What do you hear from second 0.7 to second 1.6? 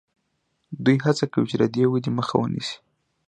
دوی هڅه کوي چې